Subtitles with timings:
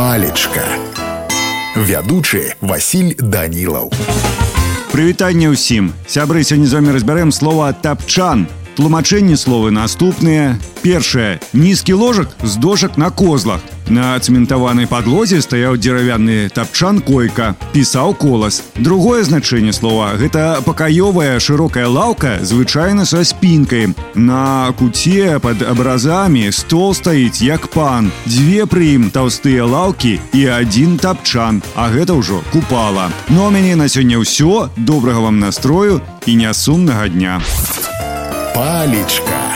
[0.00, 0.64] палечка.
[1.76, 3.92] Вядучы Васіль данілаў.
[4.96, 5.92] Прывітанне ўсім.
[6.08, 8.48] Сябры сёння з вами разбярэм слова тапчан
[8.80, 10.56] тлумачэнні словы наступныя.
[10.80, 11.44] Першае.
[11.52, 13.60] Нізкі ложак з дошак на козлах
[13.90, 18.62] на цэментаванай падлозе стаяў дзеравяны тапчан койка пісаў колас.
[18.78, 23.92] Другое значэнне слова гэта пакаёвая шырокая лаўка звычайна са спінкай.
[24.14, 28.10] На куце под абразамі стол стаіць як пан.
[28.26, 33.10] Дзве пры ім таўстыя лаўкі і адзін тапчан а гэта ўжо купала.
[33.28, 34.70] Ну, мяне на сёння ўсё.
[34.76, 37.42] Добрага вам настрою і нясумнага дня.
[38.54, 39.49] Палечка